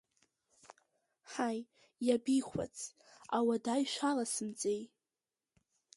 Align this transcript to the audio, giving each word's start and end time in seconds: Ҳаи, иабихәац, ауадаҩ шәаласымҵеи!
Ҳаи, 1.31 1.59
иабихәац, 2.07 2.77
ауадаҩ 3.37 3.83
шәаласымҵеи! 3.93 4.81